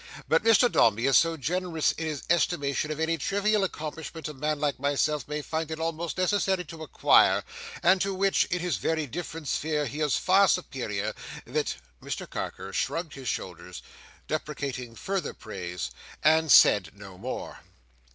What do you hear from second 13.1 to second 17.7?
his shoulders, deprecating further praise, and said no more.